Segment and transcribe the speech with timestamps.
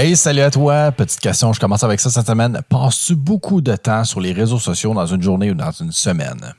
[0.00, 0.92] Hey, salut à toi.
[0.92, 2.60] Petite question, je commence avec ça cette semaine.
[2.68, 6.54] Passes-tu beaucoup de temps sur les réseaux sociaux dans une journée ou dans une semaine?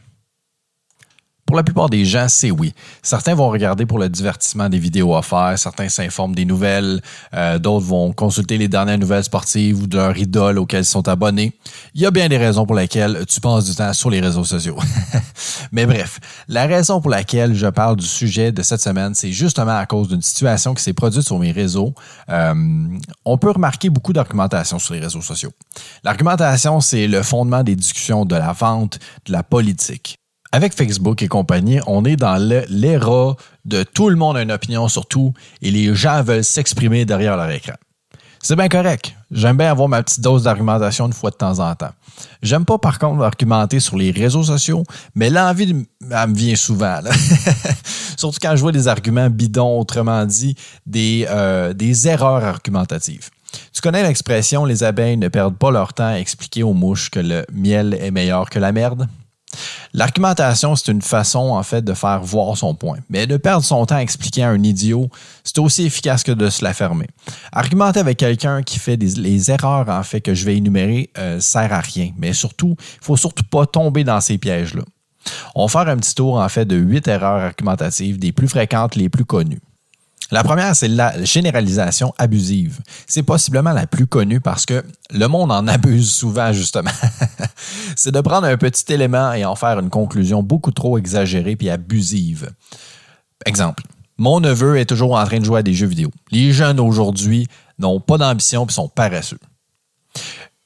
[1.50, 2.76] Pour la plupart des gens, c'est oui.
[3.02, 7.02] Certains vont regarder pour le divertissement des vidéos faire, certains s'informent des nouvelles,
[7.34, 11.08] euh, d'autres vont consulter les dernières nouvelles sportives ou de leur idole auxquelles ils sont
[11.08, 11.54] abonnés.
[11.96, 14.44] Il y a bien des raisons pour lesquelles tu passes du temps sur les réseaux
[14.44, 14.78] sociaux.
[15.72, 19.76] Mais bref, la raison pour laquelle je parle du sujet de cette semaine, c'est justement
[19.76, 21.96] à cause d'une situation qui s'est produite sur mes réseaux.
[22.30, 22.54] Euh,
[23.26, 25.52] on peut remarquer beaucoup d'argumentation sur les réseaux sociaux.
[26.04, 30.20] L'argumentation, c'est le fondement des discussions de la vente, de la politique.
[30.52, 34.88] Avec Facebook et compagnie, on est dans l'ère de tout le monde a une opinion
[34.88, 37.76] sur tout et les gens veulent s'exprimer derrière leur écran.
[38.42, 39.14] C'est bien correct.
[39.32, 41.92] J'aime bien avoir ma petite dose d'argumentation une fois de temps en temps.
[42.42, 44.84] J'aime pas par contre argumenter sur les réseaux sociaux,
[45.14, 47.00] mais l'envie me vient souvent.
[48.18, 50.56] Surtout quand je vois des arguments bidons, autrement dit,
[50.88, 53.30] des, euh, des erreurs argumentatives.
[53.74, 57.20] Tu connais l'expression les abeilles ne perdent pas leur temps à expliquer aux mouches que
[57.20, 59.08] le miel est meilleur que la merde?
[59.94, 63.00] L'argumentation, c'est une façon, en fait, de faire voir son point.
[63.10, 65.10] Mais de perdre son temps à expliquer à un idiot,
[65.44, 67.08] c'est aussi efficace que de se la fermer.
[67.52, 71.40] Argumenter avec quelqu'un qui fait des, les erreurs, en fait, que je vais énumérer, euh,
[71.40, 72.12] sert à rien.
[72.18, 74.84] Mais surtout, il faut surtout pas tomber dans ces pièges-là.
[75.56, 78.96] On va faire un petit tour, en fait, de huit erreurs argumentatives, des plus fréquentes,
[78.96, 79.62] les plus connues.
[80.32, 82.80] La première, c'est la généralisation abusive.
[83.08, 86.92] C'est possiblement la plus connue parce que le monde en abuse souvent, justement.
[87.96, 91.70] c'est de prendre un petit élément et en faire une conclusion beaucoup trop exagérée puis
[91.70, 92.52] abusive.
[93.46, 93.84] Exemple.
[94.18, 96.12] Mon neveu est toujours en train de jouer à des jeux vidéo.
[96.30, 97.48] Les jeunes aujourd'hui
[97.80, 99.40] n'ont pas d'ambition et sont paresseux.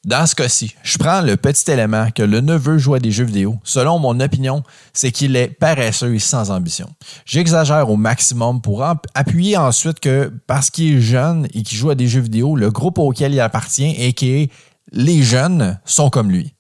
[0.06, 3.24] Dans ce cas-ci, je prends le petit élément que le neveu joue à des jeux
[3.24, 3.58] vidéo.
[3.64, 6.90] Selon mon opinion, c'est qu'il est paresseux et sans ambition.
[7.25, 11.96] J'exagère au maximum pour appuyer ensuite que parce qu'il est jeune et qu'il joue à
[11.96, 14.52] des jeux vidéo, le groupe auquel il appartient et qui
[14.92, 16.53] les jeunes sont comme lui.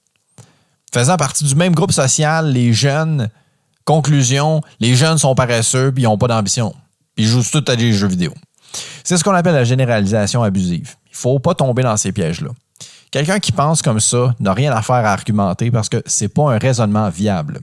[0.93, 3.29] Faisant partie du même groupe social, les jeunes,
[3.83, 6.73] conclusion, les jeunes sont paresseux et ils n'ont pas d'ambition.
[7.17, 8.33] Ils jouent tout à des jeux vidéo.
[9.03, 10.95] C'est ce qu'on appelle la généralisation abusive.
[11.07, 12.51] Il ne faut pas tomber dans ces pièges-là.
[13.13, 16.51] Quelqu'un qui pense comme ça n'a rien à faire à argumenter parce que c'est pas
[16.51, 17.59] un raisonnement viable.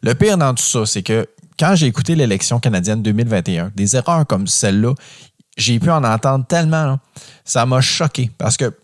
[0.00, 1.28] Le pire dans tout ça, c'est que
[1.58, 4.94] quand j'ai écouté l'élection canadienne 2021, des erreurs comme celle-là,
[5.58, 6.98] j'ai pu en entendre tellement.
[7.44, 8.74] Ça m'a choqué parce que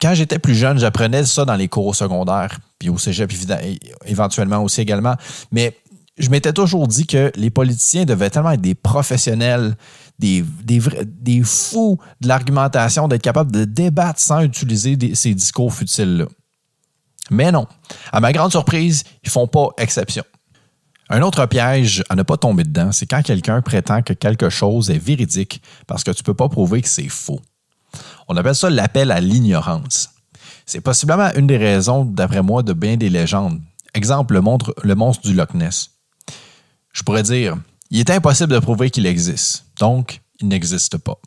[0.00, 3.30] quand j'étais plus jeune, j'apprenais ça dans les cours secondaires, puis au cégep
[4.06, 5.16] éventuellement aussi également.
[5.50, 5.76] Mais
[6.18, 9.76] je m'étais toujours dit que les politiciens devaient tellement être des professionnels
[10.18, 16.26] des, des, fous de l'argumentation, d'être capable de débattre sans utiliser ces discours futiles-là.
[17.30, 17.66] Mais non,
[18.12, 20.24] à ma grande surprise, ils font pas exception.
[21.08, 24.90] Un autre piège à ne pas tomber dedans, c'est quand quelqu'un prétend que quelque chose
[24.90, 27.40] est véridique parce que tu ne peux pas prouver que c'est faux.
[28.28, 30.10] On appelle ça l'appel à l'ignorance.
[30.64, 33.60] C'est possiblement une des raisons, d'après moi, de bien des légendes.
[33.94, 34.42] Exemple, le,
[34.84, 35.90] le monstre du Loch Ness.
[36.92, 37.56] Je pourrais dire,
[37.90, 39.66] il est impossible de prouver qu'il existe.
[39.78, 41.18] Donc, il n'existe pas.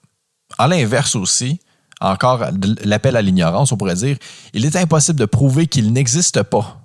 [0.58, 1.60] À l'inverse aussi,
[2.02, 2.46] encore
[2.84, 4.18] l'appel à l'ignorance, on pourrait dire,
[4.54, 6.82] il est impossible de prouver qu'il n'existe pas.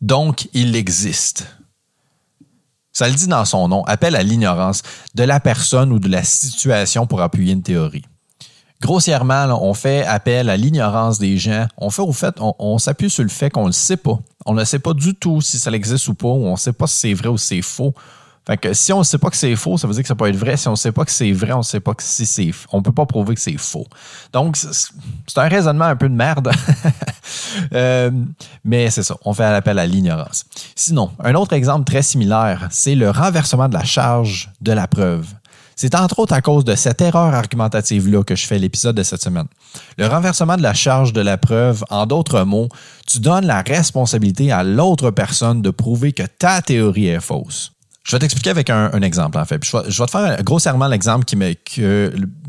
[0.00, 1.46] Donc, il existe.
[2.92, 4.82] Ça le dit dans son nom, appel à l'ignorance
[5.14, 8.04] de la personne ou de la situation pour appuyer une théorie.
[8.82, 11.66] Grossièrement, on fait appel à l'ignorance des gens.
[11.78, 14.18] On fait au fait, on, s'appuie sur le fait qu'on ne le sait pas.
[14.44, 16.72] On ne sait pas du tout si ça existe ou pas, ou on ne sait
[16.72, 17.94] pas si c'est vrai ou si c'est faux.
[18.46, 20.14] Fait que si on ne sait pas que c'est faux, ça veut dire que ça
[20.14, 20.56] peut être vrai.
[20.56, 22.52] Si on ne sait pas que c'est vrai, on ne sait pas que si c'est
[22.70, 23.86] on peut pas prouver que c'est faux.
[24.32, 26.50] Donc c'est un raisonnement un peu de merde.
[27.72, 28.12] Euh,
[28.64, 30.44] mais c'est ça, on fait appel à l'ignorance.
[30.76, 35.26] Sinon, un autre exemple très similaire, c'est le renversement de la charge de la preuve.
[35.78, 39.22] C'est entre autres à cause de cette erreur argumentative-là que je fais l'épisode de cette
[39.22, 39.46] semaine.
[39.98, 42.70] Le renversement de la charge de la preuve, en d'autres mots,
[43.06, 47.72] tu donnes la responsabilité à l'autre personne de prouver que ta théorie est fausse.
[48.04, 49.62] Je vais t'expliquer avec un, exemple, en fait.
[49.64, 51.54] je, vais, te faire grossièrement l'exemple qui me,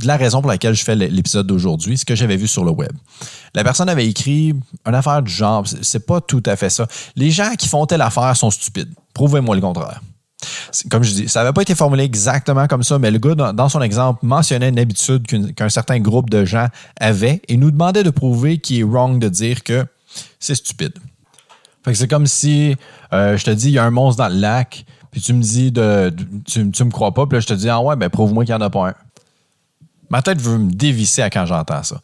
[0.06, 2.92] la raison pour laquelle je fais l'épisode d'aujourd'hui, ce que j'avais vu sur le web.
[3.56, 4.54] La personne avait écrit
[4.86, 6.88] une affaire du genre, c'est pas tout à fait ça.
[7.16, 8.94] Les gens qui font telle affaire sont stupides.
[9.14, 10.00] Prouvez-moi le contraire.
[10.92, 13.70] Comme je dis, ça n'avait pas été formulé exactement comme ça, mais le gars, dans,
[13.70, 15.26] son exemple, mentionnait une habitude
[15.56, 16.68] qu'un certain groupe de gens
[17.00, 19.86] avait et nous demandait de prouver qu'il est wrong de dire que
[20.40, 20.94] c'est stupide.
[21.94, 22.76] c'est comme si
[23.14, 25.42] euh, je te dis, il y a un monstre dans le lac, puis tu me
[25.42, 26.14] dis, de,
[26.46, 28.62] tu, me crois pas, puis là, je te dis, ah ouais, ben prouve-moi qu'il n'y
[28.62, 28.94] en a pas un.
[30.10, 32.00] Ma tête veut me dévisser à quand j'entends ça.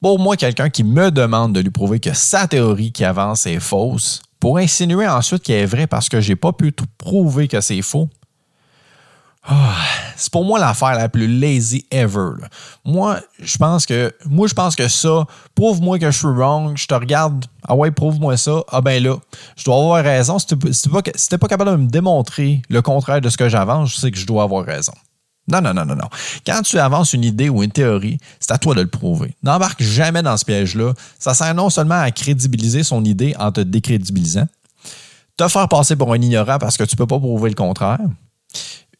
[0.00, 3.60] Pour moi, quelqu'un qui me demande de lui prouver que sa théorie qui avance est
[3.60, 7.82] fausse, pour insinuer ensuite qu'elle est vraie parce que j'ai pas pu prouver que c'est
[7.82, 8.08] faux,
[9.48, 9.76] Ah,
[10.16, 12.30] c'est pour moi l'affaire la plus lazy ever.
[12.84, 15.24] Moi, je pense que moi je pense que ça,
[15.54, 18.62] prouve-moi que je suis wrong, je te regarde, ah ouais, prouve-moi ça.
[18.68, 19.16] Ah ben là,
[19.56, 20.38] je dois avoir raison.
[20.40, 24.00] Si tu n'es pas, capable de me démontrer le contraire de ce que j'avance, je
[24.00, 24.92] sais que je dois avoir raison.
[25.48, 26.08] Non, non, non, non, non.
[26.44, 29.36] Quand tu avances une idée ou une théorie, c'est à toi de le prouver.
[29.42, 30.92] N'embarque jamais dans ce piège-là.
[31.18, 34.46] Ça sert non seulement à crédibiliser son idée en te décrédibilisant,
[35.36, 37.98] te faire passer pour un ignorant parce que tu ne peux pas prouver le contraire,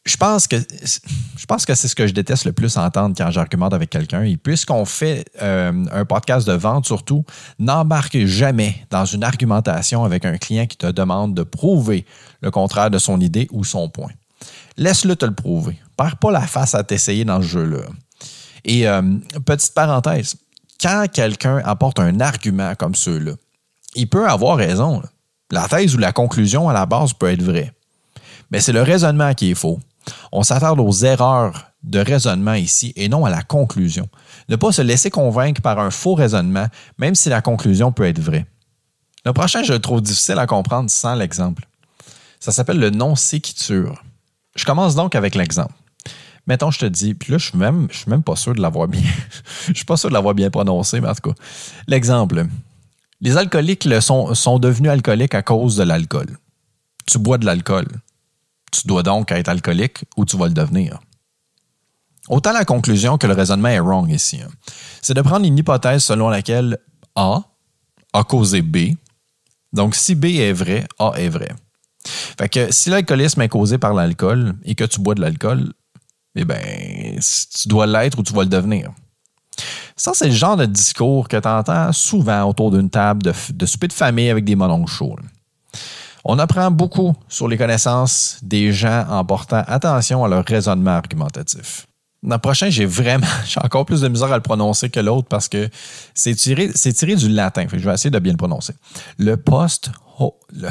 [0.06, 3.30] je pense que je pense que c'est ce que je déteste le plus entendre quand
[3.30, 4.22] j'argumente avec quelqu'un.
[4.22, 7.24] Et puisqu'on fait euh, un podcast de vente surtout,
[7.58, 12.06] n'embarque jamais dans une argumentation avec un client qui te demande de prouver
[12.40, 14.12] le contraire de son idée ou son point.
[14.76, 15.78] Laisse-le te le prouver.
[15.96, 17.82] Perds pas la face à t'essayer dans ce jeu-là.
[18.64, 19.02] Et euh,
[19.44, 20.36] petite parenthèse,
[20.80, 23.32] quand quelqu'un apporte un argument comme ceux-là,
[23.94, 25.02] il peut avoir raison.
[25.50, 27.72] La thèse ou la conclusion à la base peut être vraie.
[28.50, 29.80] Mais c'est le raisonnement qui est faux.
[30.32, 34.08] On s'attarde aux erreurs de raisonnement ici et non à la conclusion.
[34.48, 36.66] Ne pas se laisser convaincre par un faux raisonnement,
[36.98, 38.46] même si la conclusion peut être vraie.
[39.24, 41.66] Le prochain, je le trouve difficile à comprendre sans l'exemple.
[42.38, 44.02] Ça s'appelle le non-séquiture.
[44.56, 45.74] Je commence donc avec l'exemple.
[46.46, 48.60] Mettons, je te dis, puis là, je suis même, je suis même pas sûr de
[48.60, 49.02] l'avoir bien.
[49.68, 51.42] je suis pas sûr de l'avoir bien prononcé, mais en tout cas.
[51.86, 52.46] L'exemple.
[53.20, 56.38] Les alcooliques sont, sont devenus alcooliques à cause de l'alcool.
[57.06, 57.86] Tu bois de l'alcool
[58.76, 61.00] tu dois donc être alcoolique ou tu vas le devenir.
[62.28, 64.40] Autant la conclusion que le raisonnement est wrong ici.
[64.42, 64.50] Hein.
[65.00, 66.78] C'est de prendre une hypothèse selon laquelle
[67.14, 67.42] A
[68.12, 68.94] a causé B.
[69.72, 71.50] Donc, si B est vrai, A est vrai.
[72.06, 75.72] Fait que si l'alcoolisme est causé par l'alcool et que tu bois de l'alcool,
[76.34, 78.90] eh bien, tu dois l'être ou tu vas le devenir.
[79.96, 83.66] Ça, c'est le genre de discours que tu entends souvent autour d'une table de, de
[83.66, 85.16] souper de famille avec des mononcles chauds.
[86.24, 91.86] On apprend beaucoup sur les connaissances des gens en portant attention à leur raisonnement argumentatif.
[92.26, 95.28] Dans le prochain, j'ai vraiment, j'ai encore plus de misère à le prononcer que l'autre
[95.28, 95.68] parce que
[96.14, 97.66] c'est tiré, c'est tiré du latin.
[97.70, 98.74] je vais essayer de bien le prononcer.
[99.18, 100.68] Le post ho, le,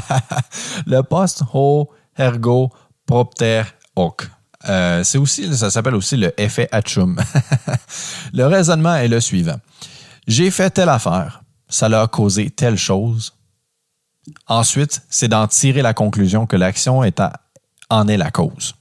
[0.86, 2.70] le post ho ergo
[3.04, 3.62] propter
[3.96, 4.28] hoc.
[4.68, 7.20] Euh, c'est aussi, ça s'appelle aussi le effet Hatchum.
[8.32, 9.60] le raisonnement est le suivant.
[10.26, 13.32] J'ai fait telle affaire, ça l'a causé telle chose,
[14.46, 17.02] Ensuite, c'est d'en tirer la conclusion que l'action
[17.90, 18.74] en est la cause.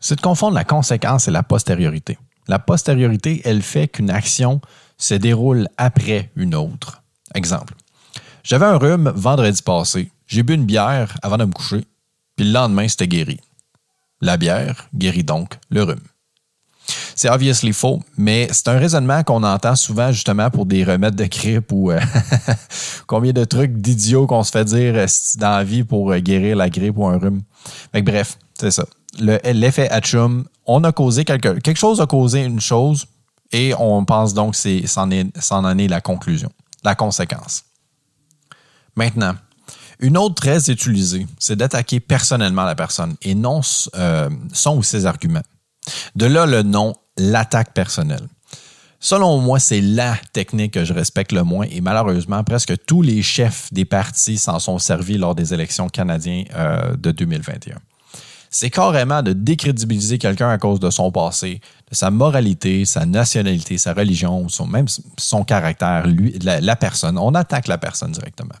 [0.00, 2.18] C'est de confondre la conséquence et la postériorité.
[2.48, 4.60] La postériorité, elle fait qu'une action
[4.98, 7.02] se déroule après une autre.
[7.34, 7.74] Exemple.
[8.44, 10.10] J'avais un rhume vendredi passé.
[10.26, 11.84] J'ai bu une bière avant de me coucher,
[12.36, 13.40] puis le lendemain, c'était guéri.
[14.20, 16.00] La bière guérit donc le rhume.
[17.14, 21.24] C'est obviously faux, mais c'est un raisonnement qu'on entend souvent justement pour des remèdes de
[21.24, 22.00] grippe ou euh,
[23.06, 25.06] combien de trucs d'idiots qu'on se fait dire euh,
[25.38, 27.42] dans la vie pour euh, guérir la grippe ou un rhume.
[27.94, 28.84] bref, c'est ça.
[29.18, 33.06] L'effet Hatchum, on a causé quelque, quelque chose a causé une chose
[33.52, 36.50] et on pense donc que c'en en est la conclusion,
[36.84, 37.64] la conséquence.
[38.96, 39.34] Maintenant,
[40.00, 45.42] une autre très utilisée, c'est d'attaquer personnellement la personne et non son ou ses arguments.
[46.14, 48.28] De là le nom l'attaque personnelle.
[48.98, 53.22] Selon moi, c'est la technique que je respecte le moins et malheureusement, presque tous les
[53.22, 57.76] chefs des partis s'en sont servis lors des élections canadiennes euh, de 2021.
[58.58, 61.60] C'est carrément de décrédibiliser quelqu'un à cause de son passé,
[61.90, 64.86] de sa moralité, sa nationalité, sa religion, même
[65.18, 67.18] son caractère, lui, la, personne.
[67.18, 68.54] On attaque la personne directement.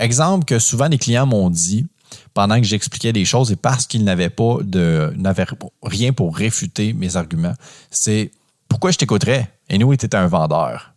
[0.00, 1.86] Exemple que souvent les clients m'ont dit,
[2.34, 5.46] pendant que j'expliquais des choses et parce qu'il n'avait pas de n'avait
[5.84, 7.54] rien pour réfuter mes arguments,
[7.92, 8.32] c'est
[8.68, 9.52] pourquoi je t'écouterais?
[9.68, 10.94] Et nous, tu un vendeur.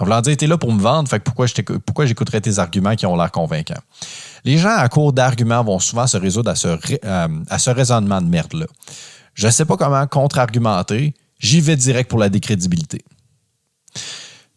[0.00, 1.46] En voulant dire, tu es là pour me vendre, fait pourquoi,
[2.06, 3.80] j'écouterais tes arguments qui ont l'air convaincants?
[4.44, 6.68] Les gens à court d'arguments vont souvent se résoudre à ce,
[7.04, 8.66] euh, raisonnement de merde-là.
[9.34, 13.04] Je ne sais pas comment contre-argumenter, j'y vais direct pour la décrédibilité.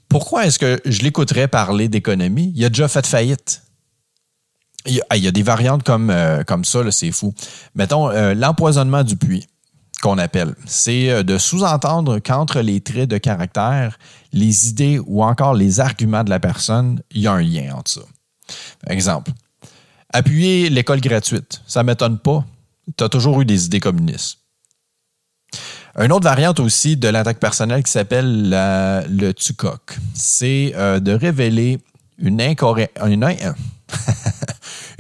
[0.10, 2.52] Pourquoi est-ce que je l'écouterais parler d'économie?
[2.56, 3.62] Il a déjà fait faillite.
[4.88, 7.34] Il y, a, des variantes comme, euh, ça, c'est fou.
[7.76, 9.46] Mettons, euh, l'empoisonnement du puits,
[10.02, 10.56] qu'on appelle.
[10.66, 13.98] C'est euh, de sous-entendre qu'entre les traits de caractère,
[14.34, 17.92] les idées ou encore les arguments de la personne, il y a un lien entre
[17.92, 18.02] ça.
[18.88, 19.32] Exemple.
[20.14, 22.46] Appuyer l'école gratuite, ça ne m'étonne pas.
[22.98, 24.40] Tu as toujours eu des idées communistes.
[26.00, 31.80] Une autre variante aussi de l'attaque personnelle qui s'appelle le TUCOC, c'est de révéler
[32.20, 32.92] une, incohérence.
[33.08, 33.24] une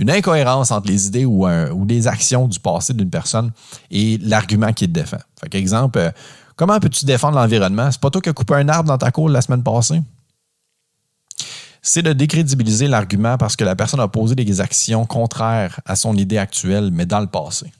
[0.09, 1.47] incohérence entre les idées ou,
[1.87, 3.51] les actions du passé d'une personne
[3.89, 5.17] et l'argument qui te défend.
[5.39, 6.11] Fait exemple, euh,
[6.55, 7.89] comment peux-tu défendre l'environnement?
[7.91, 10.01] C'est pas toi qui as coupé un arbre dans ta cour la semaine passée?
[11.81, 16.15] C'est de décrédibiliser l'argument parce que la personne a posé des actions contraires à son
[16.15, 17.71] idée actuelle, mais dans le passé.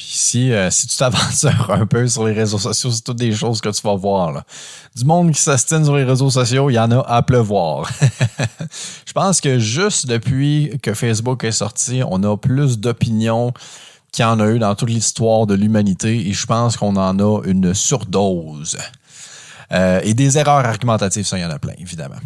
[0.00, 3.60] Puis si, euh, tu t'aventures un peu sur les réseaux sociaux, c'est toutes des choses
[3.60, 4.44] que tu vas voir.
[4.96, 7.86] Du monde qui s'astine sur les réseaux sociaux, il y en a à pleuvoir.
[9.06, 13.52] Je pense que juste depuis que Facebook est sorti, on a plus d'opinions
[14.10, 17.18] qu'il y en a eu dans toute l'histoire de l'humanité et je pense qu'on en
[17.18, 18.78] a une surdose.
[19.72, 22.16] Euh, et des erreurs argumentatives, ça, il y en a plein, évidemment.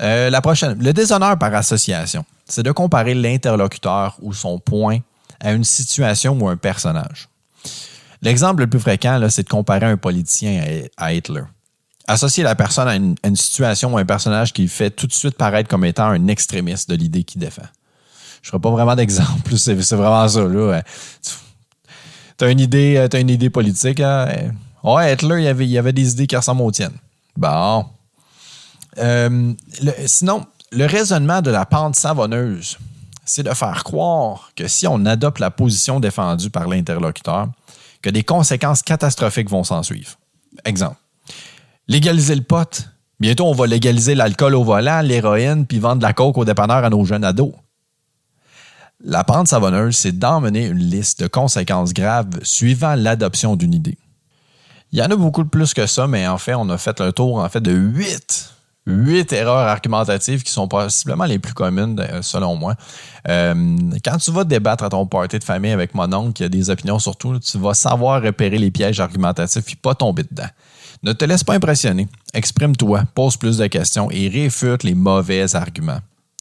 [0.00, 4.98] Euh, la prochaine, le déshonneur par association, c'est de comparer l'interlocuteur ou son point
[5.42, 7.28] à une situation ou un personnage.
[8.22, 10.64] L'exemple le plus fréquent, c'est de comparer un politicien
[10.96, 11.42] à, Hitler.
[12.06, 15.68] Associer la personne à une, situation ou un personnage qui fait tout de suite paraître
[15.68, 17.62] comme étant un extrémiste de l'idée qu'il défend.
[18.42, 20.42] Je ne ferai pas vraiment d'exemple, c'est vraiment ça.
[22.38, 24.00] Tu as une idée, as une idée politique.
[24.00, 24.52] Hein?
[24.84, 26.96] Ouais, Hitler, il y, avait, il avait des idées qui ressemblent aux tiennes.
[27.36, 27.86] Bon.
[28.98, 29.52] Euh,
[30.06, 32.78] sinon, le raisonnement de la pente savonneuse,
[33.24, 37.48] c'est de faire croire que si on adopte la position défendue par l'interlocuteur,
[38.02, 40.18] que des conséquences catastrophiques vont s'en suivre.
[40.64, 40.96] Exemple.
[41.88, 42.88] Légaliser le pot.
[43.20, 46.90] Bientôt, on va légaliser l'alcool au volant, l'héroïne, puis vendre la coke aux dépanneurs à
[46.90, 47.52] nos jeunes ados.
[49.04, 53.98] La pente savonneuse, c'est d'emmener une liste de conséquences graves suivant l'adoption d'une idée.
[54.92, 57.12] Il y en a beaucoup plus que ça, mais en fait, on a fait le
[57.12, 58.52] tour en fait de huit
[58.86, 62.74] huit erreurs argumentatives qui sont possiblement les plus communes, euh, selon moi.
[63.28, 66.48] Euh, quand tu vas débattre à ton party de famille avec mon oncle qui a
[66.48, 70.48] des opinions sur tout, tu vas savoir repérer les pièges argumentatifs et pas tomber dedans.
[71.02, 72.08] Ne te laisse pas impressionner.
[72.34, 75.98] Exprime-toi, pose plus de questions et réfute les mauvais arguments.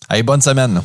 [0.10, 0.82] Allez, bonne semaine!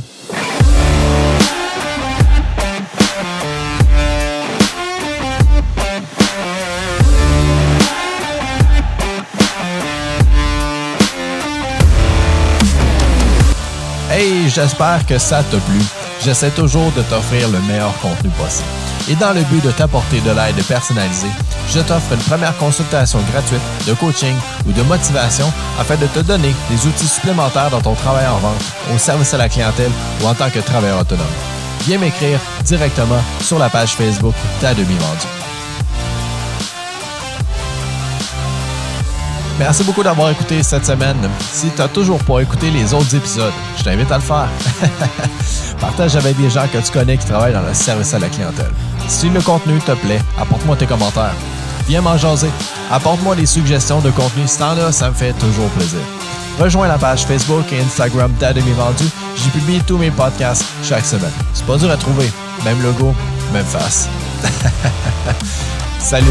[14.48, 15.80] J'espère que ça t'a plu.
[16.24, 18.68] J'essaie toujours de t'offrir le meilleur contenu possible.
[19.08, 21.30] Et dans le but de t'apporter de l'aide personnalisée,
[21.68, 24.34] je t'offre une première consultation gratuite de coaching
[24.66, 28.62] ou de motivation afin de te donner des outils supplémentaires dans ton travail en vente,
[28.94, 29.90] au service à la clientèle
[30.22, 31.26] ou en tant que travailleur autonome.
[31.86, 35.45] Viens m'écrire directement sur la page Facebook Ta demi-vendu.
[39.58, 41.16] Merci beaucoup d'avoir écouté cette semaine.
[41.50, 44.48] Si tu n'as toujours pas écouté les autres épisodes, je t'invite à le faire.
[45.80, 48.70] Partage avec des gens que tu connais qui travaillent dans le service à la clientèle.
[49.08, 51.34] Si le contenu te plaît, apporte-moi tes commentaires.
[51.88, 52.50] Viens m'en jaser.
[52.90, 54.46] Apporte-moi des suggestions de contenu.
[54.46, 56.00] Si ça me fait toujours plaisir.
[56.58, 59.04] Rejoins la page Facebook et Instagram d'Ademi Vendu.
[59.36, 61.32] J'y publie tous mes podcasts chaque semaine.
[61.54, 62.30] C'est pas dur à trouver.
[62.64, 63.14] Même logo,
[63.52, 64.08] même face.
[65.98, 66.26] Salut!